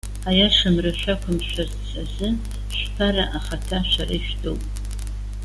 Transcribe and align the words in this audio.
Аиашамра 0.29 0.91
шәақәымшәарц 0.99 1.87
азы, 2.01 2.27
шәԥара 2.77 3.23
ахаҭа 3.37 3.77
шәара 3.91 4.15
ишәтәуп. 4.19 4.61